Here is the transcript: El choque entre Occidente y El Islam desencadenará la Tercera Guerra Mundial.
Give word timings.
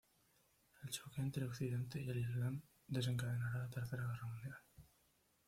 El 0.81 0.89
choque 0.89 1.21
entre 1.21 1.45
Occidente 1.45 2.01
y 2.01 2.09
El 2.09 2.17
Islam 2.21 2.59
desencadenará 2.87 3.59
la 3.59 3.69
Tercera 3.69 4.07
Guerra 4.07 4.25
Mundial. 4.25 4.57